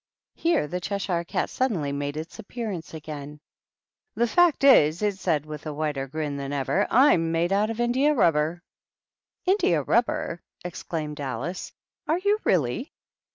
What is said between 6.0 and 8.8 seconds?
grin than ever," Fm made out of India rubber.""